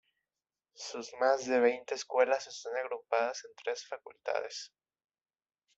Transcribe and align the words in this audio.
Sus 0.73 1.13
más 1.19 1.45
de 1.45 1.59
veinte 1.59 1.93
Escuelas 1.93 2.47
están 2.47 2.75
agrupadas 2.75 3.45
en 3.45 3.51
tres 3.63 3.85
Facultades. 3.87 4.73